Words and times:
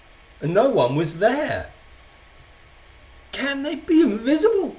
And 0.41 0.51
no 0.55 0.67
one 0.67 0.95
was 0.95 1.19
there! 1.19 1.69
"Can 3.31 3.61
they 3.61 3.75
be 3.75 4.01
invisible?" 4.01 4.69